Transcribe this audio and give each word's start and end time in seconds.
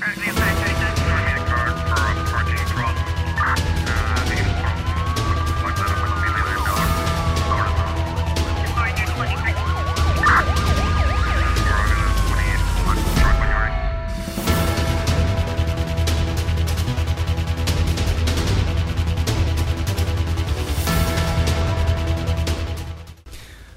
Currently 0.00 0.41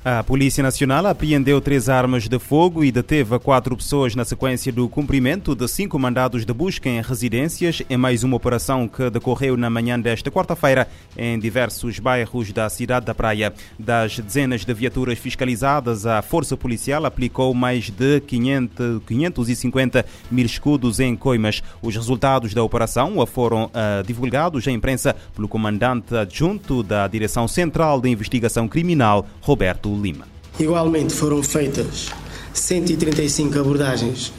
A 0.08 0.22
Polícia 0.22 0.62
Nacional 0.62 1.08
apreendeu 1.08 1.60
três 1.60 1.90
armas 1.90 2.30
de 2.30 2.38
fogo 2.38 2.84
e 2.84 2.92
deteve 2.92 3.40
quatro 3.40 3.76
pessoas 3.76 4.14
na 4.14 4.24
sequência 4.24 4.72
do 4.72 4.88
cumprimento 4.88 5.56
de 5.56 5.68
cinco 5.68 5.98
mandados 5.98 6.46
de 6.46 6.54
busca 6.54 6.88
em 6.88 7.02
residências 7.02 7.82
em 7.90 7.98
mais 7.98 8.24
uma 8.24 8.36
operação 8.38 8.88
que 8.88 9.10
decorreu 9.10 9.58
na 9.58 9.68
manhã 9.68 10.00
desta 10.00 10.30
quarta-feira 10.30 10.88
em 11.18 11.40
diversos 11.40 11.98
bairros 11.98 12.52
da 12.52 12.70
cidade 12.70 13.08
da 13.08 13.16
Praia. 13.16 13.52
Das 13.80 14.20
dezenas 14.20 14.64
de 14.64 14.72
viaturas 14.76 15.18
fiscalizadas, 15.18 16.06
a 16.06 16.22
Força 16.22 16.56
Policial 16.56 17.04
aplicou 17.04 17.52
mais 17.56 17.90
de 17.90 18.20
500, 18.20 19.02
550 19.08 20.06
mil 20.30 20.46
escudos 20.46 21.00
em 21.00 21.16
coimas. 21.16 21.64
Os 21.82 21.96
resultados 21.96 22.54
da 22.54 22.62
operação 22.62 23.26
foram 23.26 23.66
uh, 23.66 24.06
divulgados 24.06 24.68
à 24.68 24.72
imprensa 24.72 25.16
pelo 25.34 25.48
comandante 25.48 26.16
adjunto 26.16 26.84
da 26.84 27.08
Direção 27.08 27.48
Central 27.48 28.00
de 28.00 28.08
Investigação 28.08 28.68
Criminal, 28.68 29.26
Roberto 29.42 29.95
Lima. 30.02 30.28
Igualmente 30.60 31.14
foram 31.14 31.44
feitas 31.44 32.08
135 32.54 33.60
abordagens 33.60 34.32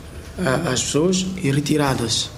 às 0.71 0.83
pessoas 0.83 1.27
e 1.43 1.51
retiradas 1.51 2.31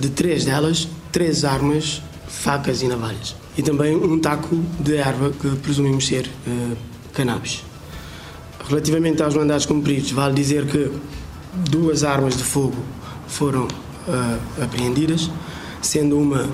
de 0.00 0.08
três 0.10 0.44
delas 0.44 0.88
três 1.14 1.44
armas, 1.44 2.02
facas 2.26 2.82
e 2.82 2.88
navalhas. 2.88 3.36
E 3.56 3.62
também 3.62 3.94
um 3.94 4.18
taco 4.18 4.56
de 4.80 4.96
erva 4.96 5.30
que 5.30 5.48
presumimos 5.62 6.08
ser 6.08 6.28
cannabis. 7.12 7.62
Relativamente 8.68 9.22
aos 9.22 9.32
mandados 9.36 9.64
cumpridos, 9.64 10.10
vale 10.10 10.34
dizer 10.34 10.66
que 10.66 10.90
duas 11.70 12.02
armas 12.02 12.36
de 12.36 12.42
fogo 12.42 12.82
foram 13.28 13.68
apreendidas, 14.60 15.30
sendo 15.80 16.18
uma 16.18 16.48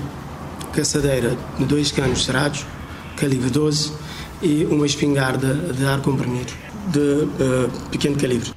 caçadeira 0.73 1.35
de 1.57 1.65
dois 1.65 1.91
canos 1.91 2.23
cerrados, 2.23 2.63
calibre 3.17 3.49
12, 3.49 3.93
e 4.41 4.65
uma 4.65 4.85
espingarda 4.85 5.53
de 5.53 5.85
ar 5.85 6.01
comprimido 6.01 6.51
de 6.87 6.99
uh, 6.99 7.89
pequeno 7.91 8.17
calibre. 8.17 8.51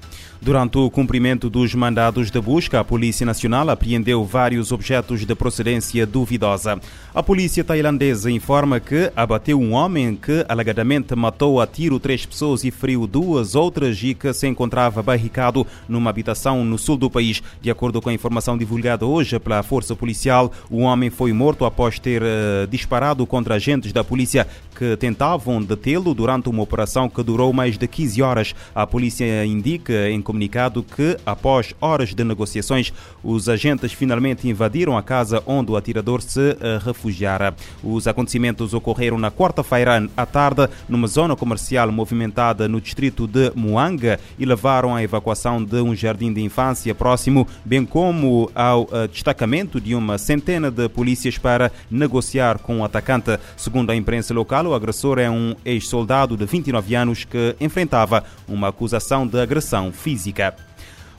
Durante 0.45 0.77
o 0.77 0.91
cumprimento 0.91 1.48
dos 1.48 1.75
mandados 1.75 2.31
de 2.31 2.39
busca, 2.39 2.78
a 2.78 2.84
Polícia 2.84 3.25
Nacional 3.25 3.70
apreendeu 3.70 4.23
vários 4.27 4.73
objetos 4.73 5.25
de 5.25 5.34
procedência 5.34 6.05
duvidosa. 6.05 6.78
A 7.14 7.23
polícia 7.23 7.64
tailandesa 7.64 8.31
informa 8.31 8.78
que 8.78 9.11
abateu 9.17 9.59
um 9.59 9.72
homem 9.72 10.15
que 10.15 10.45
alegadamente 10.47 11.15
matou 11.15 11.62
a 11.62 11.67
tiro 11.67 11.98
três 11.98 12.27
pessoas 12.27 12.62
e 12.62 12.70
feriu 12.70 13.06
duas 13.06 13.55
outras 13.55 13.98
e 14.03 14.12
que 14.12 14.34
se 14.34 14.47
encontrava 14.47 15.03
barricado 15.03 15.67
numa 15.89 16.11
habitação 16.11 16.62
no 16.62 16.77
sul 16.77 16.98
do 16.98 17.09
país. 17.09 17.42
De 17.62 17.70
acordo 17.70 18.03
com 18.03 18.11
a 18.11 18.12
informação 18.12 18.59
divulgada 18.59 19.06
hoje 19.06 19.39
pela 19.39 19.62
Força 19.62 19.97
Policial, 19.97 20.53
o 20.69 20.81
homem 20.81 21.09
foi 21.09 21.33
morto 21.33 21.65
após 21.65 21.98
ter 21.98 22.20
uh, 22.20 22.67
disparado 22.69 23.27
contra 23.27 23.55
agentes 23.55 23.95
da 23.95 24.05
polícia 24.05 24.47
que 24.77 24.97
tentavam 24.97 25.62
detê-lo 25.62 26.12
durante 26.12 26.50
uma 26.50 26.62
operação 26.62 27.09
que 27.09 27.22
durou 27.22 27.50
mais 27.53 27.78
de 27.78 27.87
15 27.89 28.20
horas. 28.20 28.55
A 28.75 28.87
polícia 28.87 29.47
indica 29.47 30.11
em 30.11 30.20
comunicado 30.34 30.82
que, 30.82 31.16
após 31.24 31.72
horas 31.80 32.12
de 32.12 32.24
negociações, 32.24 32.92
os 33.22 33.48
agentes 33.48 33.92
finalmente 33.92 34.48
invadiram 34.48 34.98
a 34.98 35.02
casa 35.02 35.41
onde 35.46 35.70
o 35.70 35.76
atirador 35.76 36.20
se 36.20 36.56
refugiara. 36.84 37.54
Os 37.84 38.08
acontecimentos 38.08 38.74
ocorreram 38.74 39.16
na 39.16 39.30
quarta-feira 39.30 40.08
à 40.16 40.26
tarde, 40.26 40.68
numa 40.88 41.06
zona 41.06 41.36
comercial 41.36 41.92
movimentada 41.92 42.66
no 42.66 42.81
distrito 42.81 43.28
de 43.28 43.53
Muanga 43.54 44.19
e 44.36 44.44
levaram 44.44 44.97
à 44.97 45.04
evacuação 45.04 45.62
de 45.62 45.81
um 45.81 45.94
jardim 45.94 46.32
de 46.32 46.42
infância 46.42 46.92
próximo, 46.97 47.47
bem 47.64 47.86
como 47.86 48.50
ao 48.56 48.88
destacamento 49.12 49.80
de 49.80 49.94
uma 49.94 50.19
centena 50.19 50.69
de 50.69 50.88
polícias 50.88 51.38
para 51.38 51.70
negociar 51.88 52.59
com 52.59 52.80
o 52.80 52.84
atacante. 52.84 53.38
Segundo 53.56 53.91
a 53.91 53.94
imprensa 53.94 54.34
local, 54.34 54.66
o 54.66 54.75
agressor 54.75 55.20
é 55.20 55.30
um 55.30 55.54
ex-soldado 55.64 56.36
de 56.36 56.44
29 56.44 56.97
anos 56.97 57.22
que 57.25 57.54
enfrentava 57.60 58.25
uma 58.48 58.69
acusação 58.69 59.25
de 59.25 59.41
agressão 59.41 59.92
física. 59.92 60.23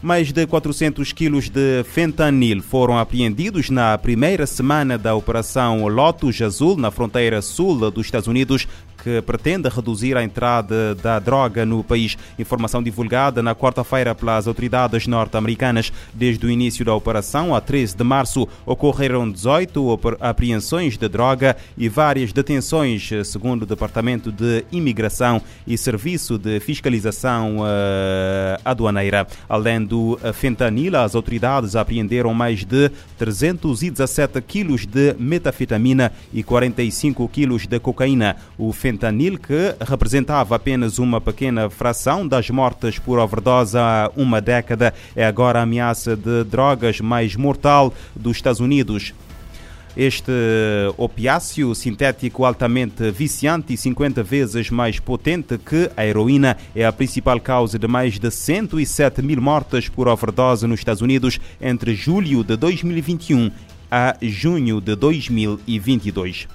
Mais 0.01 0.31
de 0.31 0.45
400 0.45 1.11
quilos 1.13 1.49
de 1.49 1.83
fentanil 1.83 2.61
foram 2.61 2.97
apreendidos 2.97 3.69
na 3.69 3.97
primeira 3.97 4.45
semana 4.45 4.97
da 4.97 5.15
Operação 5.15 5.87
Lotus 5.87 6.41
Azul 6.41 6.77
na 6.77 6.91
fronteira 6.91 7.41
sul 7.41 7.89
dos 7.89 8.05
Estados 8.05 8.27
Unidos, 8.27 8.67
que 9.05 9.21
pretende 9.21 9.69
reduzir 9.69 10.17
a 10.17 10.23
entrada 10.23 10.95
da 10.95 11.19
droga 11.19 11.63
no 11.63 11.83
país. 11.83 12.17
Informação 12.39 12.81
divulgada 12.81 13.43
na 13.43 13.53
quarta-feira 13.53 14.15
pelas 14.15 14.47
autoridades 14.47 15.05
norte-americanas. 15.05 15.93
Desde 16.11 16.43
o 16.43 16.49
início 16.49 16.83
da 16.83 16.95
operação, 16.95 17.53
a 17.53 17.61
13 17.61 17.95
de 17.95 18.03
março, 18.03 18.47
ocorreram 18.65 19.29
18 19.29 19.99
apreensões 20.19 20.97
de 20.97 21.07
droga 21.07 21.55
e 21.77 21.87
várias 21.87 22.33
detenções, 22.33 23.07
segundo 23.25 23.61
o 23.61 23.65
Departamento 23.67 24.31
de 24.31 24.65
Imigração 24.71 25.39
e 25.67 25.77
Serviço 25.77 26.39
de 26.39 26.59
Fiscalização 26.59 27.57
uh, 27.59 28.59
Aduaneira. 28.65 29.27
Além 29.47 29.85
do 29.85 30.17
fentanil, 30.33 30.97
as 30.97 31.13
autoridades 31.13 31.75
apreenderam 31.75 32.33
mais 32.33 32.65
de 32.65 32.89
317 33.19 34.41
quilos 34.41 34.87
de 34.87 35.13
metafetamina 35.19 36.11
e 36.33 36.41
45 36.41 37.27
quilos 37.27 37.67
de 37.67 37.79
cocaína. 37.79 38.37
O 38.57 38.73
fentanil, 38.73 38.94
que 38.97 39.75
representava 39.81 40.55
apenas 40.55 40.99
uma 40.99 41.19
pequena 41.19 41.69
fração 41.69 42.27
das 42.27 42.49
mortes 42.49 42.97
por 42.97 43.19
overdose 43.19 43.77
há 43.77 44.11
uma 44.15 44.41
década, 44.41 44.93
é 45.15 45.25
agora 45.25 45.59
a 45.59 45.63
ameaça 45.63 46.15
de 46.15 46.43
drogas 46.43 46.99
mais 47.01 47.35
mortal 47.35 47.93
dos 48.15 48.37
Estados 48.37 48.59
Unidos. 48.59 49.13
Este 49.95 50.31
opiáceo 50.97 51.73
sintético 51.73 52.43
altamente 52.43 53.11
viciante 53.11 53.73
e 53.73 53.77
50 53.77 54.21
vezes 54.23 54.69
mais 54.69 54.99
potente 54.99 55.57
que 55.57 55.89
a 55.95 56.05
heroína 56.05 56.57
é 56.75 56.85
a 56.85 56.91
principal 56.91 57.39
causa 57.39 57.79
de 57.79 57.87
mais 57.87 58.19
de 58.19 58.29
107 58.29 59.21
mil 59.21 59.41
mortes 59.41 59.87
por 59.87 60.09
overdose 60.09 60.67
nos 60.67 60.81
Estados 60.81 61.01
Unidos 61.01 61.39
entre 61.61 61.95
julho 61.95 62.43
de 62.43 62.57
2021 62.57 63.49
a 63.89 64.17
junho 64.21 64.81
de 64.81 64.95
2022. 64.95 66.47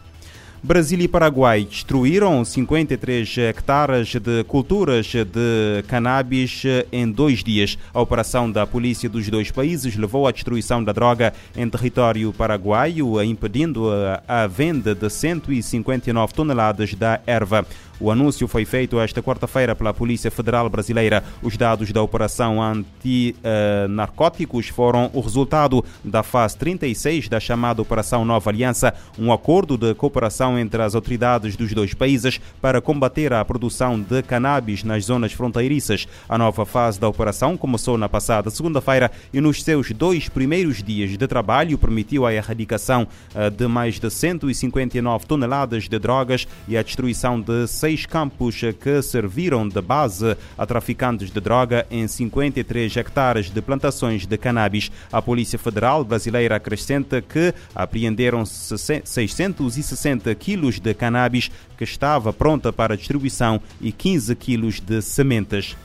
Brasil 0.62 1.00
e 1.00 1.08
Paraguai 1.08 1.64
destruíram 1.64 2.44
53 2.44 3.38
hectares 3.38 4.08
de 4.08 4.44
culturas 4.44 5.06
de 5.06 5.82
cannabis 5.88 6.64
em 6.92 7.10
dois 7.10 7.42
dias. 7.42 7.78
A 7.94 8.00
operação 8.00 8.50
da 8.50 8.66
polícia 8.66 9.08
dos 9.08 9.26
dois 9.30 9.50
países 9.50 9.96
levou 9.96 10.28
à 10.28 10.30
destruição 10.30 10.84
da 10.84 10.92
droga 10.92 11.32
em 11.56 11.66
território 11.66 12.30
paraguaio, 12.34 13.22
impedindo 13.22 13.88
a 14.28 14.46
venda 14.46 14.94
de 14.94 15.08
159 15.08 16.34
toneladas 16.34 16.92
da 16.92 17.22
erva. 17.26 17.64
O 18.00 18.10
anúncio 18.10 18.48
foi 18.48 18.64
feito 18.64 18.98
esta 18.98 19.22
quarta-feira 19.22 19.76
pela 19.76 19.92
Polícia 19.92 20.30
Federal 20.30 20.70
Brasileira. 20.70 21.22
Os 21.42 21.58
dados 21.58 21.92
da 21.92 22.02
operação 22.02 22.62
anti-narcóticos 22.62 24.68
foram 24.68 25.10
o 25.12 25.20
resultado 25.20 25.84
da 26.02 26.22
fase 26.22 26.56
36 26.56 27.28
da 27.28 27.38
chamada 27.38 27.82
Operação 27.82 28.24
Nova 28.24 28.48
Aliança, 28.48 28.94
um 29.18 29.30
acordo 29.30 29.76
de 29.76 29.94
cooperação 29.94 30.58
entre 30.58 30.80
as 30.80 30.94
autoridades 30.94 31.56
dos 31.56 31.74
dois 31.74 31.92
países 31.92 32.40
para 32.58 32.80
combater 32.80 33.34
a 33.34 33.44
produção 33.44 34.00
de 34.00 34.22
cannabis 34.22 34.82
nas 34.82 35.04
zonas 35.04 35.34
fronteiriças. 35.34 36.08
A 36.26 36.38
nova 36.38 36.64
fase 36.64 36.98
da 36.98 37.06
operação 37.06 37.54
começou 37.54 37.98
na 37.98 38.08
passada 38.08 38.48
segunda-feira 38.48 39.10
e 39.30 39.42
nos 39.42 39.62
seus 39.62 39.92
dois 39.92 40.26
primeiros 40.26 40.82
dias 40.82 41.18
de 41.18 41.26
trabalho 41.26 41.76
permitiu 41.76 42.24
a 42.24 42.32
erradicação 42.32 43.06
de 43.54 43.66
mais 43.66 44.00
de 44.00 44.10
159 44.10 45.26
toneladas 45.26 45.86
de 45.86 45.98
drogas 45.98 46.48
e 46.66 46.78
a 46.78 46.82
destruição 46.82 47.38
de 47.38 47.66
seis 47.66 47.89
seis 47.90 48.06
campos 48.06 48.60
que 48.80 49.02
serviram 49.02 49.68
de 49.68 49.80
base 49.80 50.36
a 50.56 50.64
traficantes 50.64 51.28
de 51.28 51.40
droga 51.40 51.84
em 51.90 52.06
53 52.06 52.96
hectares 52.96 53.50
de 53.50 53.60
plantações 53.60 54.26
de 54.26 54.38
cannabis. 54.38 54.92
A 55.10 55.20
Polícia 55.20 55.58
Federal 55.58 56.04
brasileira 56.04 56.54
acrescenta 56.54 57.20
que 57.20 57.52
apreenderam 57.74 58.46
660 58.46 60.32
quilos 60.36 60.78
de 60.78 60.94
cannabis 60.94 61.50
que 61.76 61.82
estava 61.82 62.32
pronta 62.32 62.72
para 62.72 62.96
distribuição 62.96 63.60
e 63.80 63.90
15 63.90 64.36
quilos 64.36 64.78
de 64.78 65.02
sementes. 65.02 65.76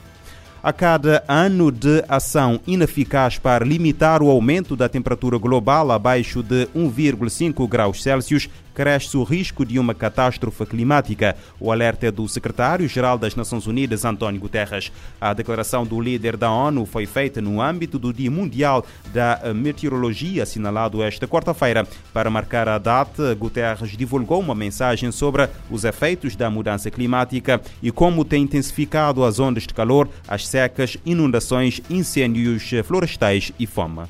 A 0.66 0.74
cada 0.74 1.24
ano 1.28 1.72
de 1.72 2.04
ação 2.10 2.60
ineficaz 2.66 3.38
para 3.38 3.64
limitar 3.64 4.24
o 4.24 4.32
aumento 4.32 4.76
da 4.76 4.90
temperatura 4.90 5.38
global 5.38 5.92
abaixo 5.92 6.42
de 6.42 6.66
1,5 6.76 7.70
graus 7.70 8.02
Celsius, 8.02 8.50
cresce 8.76 9.16
o 9.16 9.24
risco 9.24 9.66
de 9.66 9.80
uma 9.80 9.96
catástrofe 9.96 10.66
climática. 10.66 11.36
O 11.60 11.72
alerta 11.72 12.08
é 12.08 12.12
do 12.12 12.28
secretário-geral 12.28 13.18
das 13.18 13.34
Nações 13.34 13.66
Unidas, 13.66 14.04
António 14.04 14.42
Guterres. 14.42 14.92
A 15.20 15.34
declaração 15.34 15.86
do 15.86 16.00
líder 16.02 16.36
da 16.36 16.52
ONU 16.52 16.86
foi 16.86 17.06
feita 17.06 17.42
no 17.42 17.62
âmbito 17.62 17.98
do 17.98 18.12
Dia 18.12 18.30
Mundial 18.30 18.86
da 19.14 19.40
Meteorologia, 19.56 20.44
assinalado 20.44 21.02
esta 21.02 21.26
quarta-feira. 21.26 21.88
Para 22.12 22.30
marcar 22.30 22.68
a 22.68 22.78
data, 22.78 23.34
Guterres 23.34 23.92
divulgou 23.92 24.42
uma 24.42 24.54
mensagem 24.54 25.10
sobre 25.10 25.48
os 25.72 25.86
efeitos 25.86 26.36
da 26.36 26.50
mudança 26.50 26.92
climática 26.92 27.62
e 27.82 27.92
como 27.92 28.26
tem 28.26 28.44
intensificado 28.44 29.24
as 29.24 29.40
ondas 29.40 29.64
de 29.64 29.74
calor, 29.74 30.10
as 30.28 30.46
secas, 30.56 30.96
inundações, 31.06 31.82
incêndios 31.90 32.72
florestais 32.86 33.52
e 33.60 33.68
fome. 33.68 34.04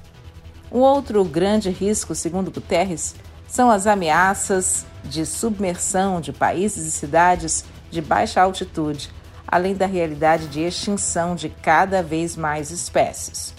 Um 0.71 0.77
outro 0.77 1.23
grande 1.25 1.71
risco, 1.71 2.13
segundo 2.13 2.51
Guterres, 2.51 3.15
são 3.47 3.71
as 3.71 3.87
ameaças 3.87 4.85
de 5.03 5.25
submersão 5.25 6.21
de 6.21 6.31
países 6.31 6.85
e 6.85 6.91
cidades 6.91 7.65
de 7.89 7.99
baixa 7.99 8.43
altitude, 8.43 9.09
além 9.47 9.73
da 9.73 9.87
realidade 9.87 10.45
de 10.45 10.61
extinção 10.61 11.33
de 11.33 11.49
cada 11.49 12.03
vez 12.03 12.35
mais 12.35 12.69
espécies. 12.69 13.51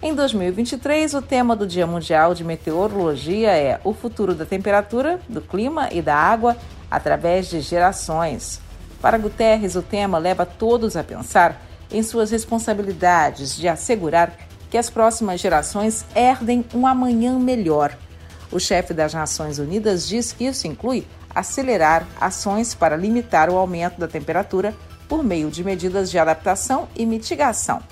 Em 0.00 0.14
2023, 0.14 1.14
o 1.14 1.22
tema 1.22 1.56
do 1.56 1.66
Dia 1.66 1.88
Mundial 1.88 2.34
de 2.34 2.44
Meteorologia 2.44 3.50
é 3.50 3.80
o 3.82 3.92
futuro 3.92 4.32
da 4.32 4.46
temperatura, 4.46 5.18
do 5.28 5.40
clima 5.40 5.88
e 5.90 6.00
da 6.00 6.14
água 6.14 6.56
através 6.88 7.48
de 7.48 7.60
gerações. 7.60 8.60
Para 9.02 9.18
Guterres, 9.18 9.74
o 9.74 9.82
tema 9.82 10.18
leva 10.18 10.46
todos 10.46 10.96
a 10.96 11.02
pensar 11.02 11.67
em 11.90 12.02
suas 12.02 12.30
responsabilidades 12.30 13.56
de 13.56 13.68
assegurar 13.68 14.36
que 14.70 14.76
as 14.76 14.90
próximas 14.90 15.40
gerações 15.40 16.04
herdem 16.14 16.64
um 16.74 16.86
amanhã 16.86 17.38
melhor 17.38 17.96
o 18.50 18.58
chefe 18.58 18.94
das 18.94 19.12
Nações 19.12 19.58
Unidas 19.58 20.08
diz 20.08 20.32
que 20.32 20.44
isso 20.44 20.66
inclui 20.66 21.06
acelerar 21.34 22.06
ações 22.18 22.74
para 22.74 22.96
limitar 22.96 23.50
o 23.50 23.56
aumento 23.56 23.98
da 23.98 24.08
temperatura 24.08 24.74
por 25.06 25.22
meio 25.22 25.50
de 25.50 25.62
medidas 25.62 26.10
de 26.10 26.18
adaptação 26.18 26.88
e 26.96 27.04
mitigação. 27.04 27.82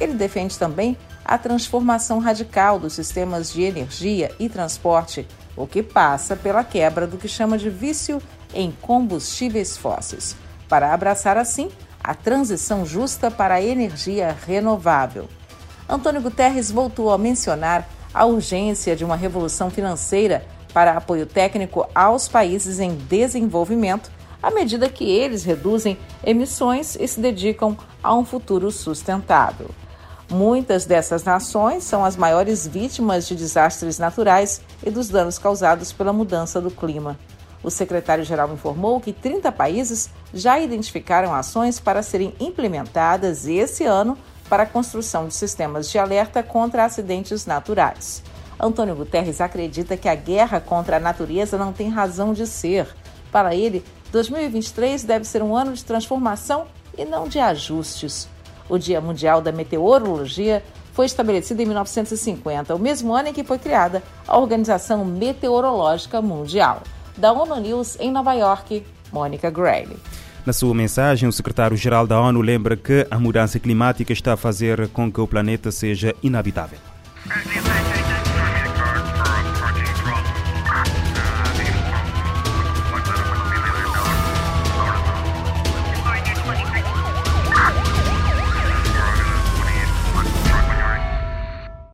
Ele 0.00 0.14
defende 0.14 0.58
também 0.58 0.96
a 1.24 1.36
transformação 1.36 2.18
radical 2.20 2.78
dos 2.78 2.94
sistemas 2.94 3.52
de 3.52 3.62
energia 3.62 4.34
e 4.38 4.48
transporte, 4.48 5.28
o 5.54 5.66
que 5.66 5.82
passa 5.82 6.34
pela 6.34 6.64
quebra 6.64 7.06
do 7.06 7.18
que 7.18 7.28
chama 7.28 7.58
de 7.58 7.68
vício 7.68 8.22
em 8.54 8.70
combustíveis 8.80 9.76
fósseis, 9.76 10.34
para 10.68 10.94
abraçar 10.94 11.36
assim 11.36 11.70
a 12.02 12.14
transição 12.14 12.86
justa 12.86 13.30
para 13.30 13.54
a 13.54 13.62
energia 13.62 14.36
renovável. 14.46 15.28
Antônio 15.88 16.20
Guterres 16.20 16.70
voltou 16.70 17.10
a 17.10 17.18
mencionar 17.18 17.88
a 18.12 18.24
urgência 18.24 18.96
de 18.96 19.04
uma 19.04 19.16
revolução 19.16 19.70
financeira 19.70 20.44
para 20.72 20.96
apoio 20.96 21.26
técnico 21.26 21.88
aos 21.94 22.28
países 22.28 22.78
em 22.78 22.94
desenvolvimento, 22.94 24.10
à 24.42 24.50
medida 24.50 24.88
que 24.88 25.04
eles 25.04 25.44
reduzem 25.44 25.98
emissões 26.24 26.96
e 26.96 27.08
se 27.08 27.20
dedicam 27.20 27.76
a 28.02 28.14
um 28.14 28.24
futuro 28.24 28.70
sustentável. 28.70 29.70
Muitas 30.30 30.84
dessas 30.84 31.24
nações 31.24 31.84
são 31.84 32.04
as 32.04 32.16
maiores 32.16 32.66
vítimas 32.66 33.26
de 33.26 33.34
desastres 33.34 33.98
naturais 33.98 34.60
e 34.84 34.90
dos 34.90 35.08
danos 35.08 35.38
causados 35.38 35.90
pela 35.90 36.12
mudança 36.12 36.60
do 36.60 36.70
clima. 36.70 37.18
O 37.62 37.70
secretário-geral 37.70 38.52
informou 38.52 39.00
que 39.00 39.12
30 39.12 39.50
países 39.50 40.10
já 40.32 40.58
identificaram 40.60 41.34
ações 41.34 41.80
para 41.80 42.02
serem 42.02 42.34
implementadas 42.38 43.46
esse 43.46 43.84
ano 43.84 44.16
para 44.48 44.62
a 44.62 44.66
construção 44.66 45.26
de 45.28 45.34
sistemas 45.34 45.90
de 45.90 45.98
alerta 45.98 46.42
contra 46.42 46.84
acidentes 46.84 47.46
naturais. 47.46 48.22
Antônio 48.60 48.96
Guterres 48.96 49.40
acredita 49.40 49.96
que 49.96 50.08
a 50.08 50.14
guerra 50.14 50.60
contra 50.60 50.96
a 50.96 51.00
natureza 51.00 51.58
não 51.58 51.72
tem 51.72 51.88
razão 51.88 52.32
de 52.32 52.46
ser. 52.46 52.88
Para 53.30 53.54
ele, 53.54 53.84
2023 54.10 55.04
deve 55.04 55.24
ser 55.24 55.42
um 55.42 55.54
ano 55.54 55.72
de 55.72 55.84
transformação 55.84 56.66
e 56.96 57.04
não 57.04 57.28
de 57.28 57.38
ajustes. 57.38 58.28
O 58.68 58.78
Dia 58.78 59.00
Mundial 59.00 59.40
da 59.40 59.52
Meteorologia 59.52 60.62
foi 60.92 61.06
estabelecido 61.06 61.62
em 61.62 61.66
1950, 61.66 62.74
o 62.74 62.78
mesmo 62.78 63.14
ano 63.14 63.28
em 63.28 63.32
que 63.32 63.44
foi 63.44 63.58
criada 63.58 64.02
a 64.26 64.36
Organização 64.36 65.04
Meteorológica 65.04 66.20
Mundial. 66.20 66.82
Da 67.18 67.32
ONU 67.32 67.60
News 67.60 67.96
em 67.98 68.12
Nova 68.12 68.32
York, 68.34 68.84
Mônica 69.12 69.50
Grayle. 69.50 69.96
Na 70.46 70.52
sua 70.52 70.72
mensagem, 70.72 71.28
o 71.28 71.32
secretário-geral 71.32 72.06
da 72.06 72.20
ONU 72.20 72.40
lembra 72.40 72.76
que 72.76 73.06
a 73.10 73.18
mudança 73.18 73.58
climática 73.58 74.12
está 74.12 74.34
a 74.34 74.36
fazer 74.36 74.88
com 74.88 75.12
que 75.12 75.20
o 75.20 75.26
planeta 75.26 75.72
seja 75.72 76.14
inabitável. 76.22 76.78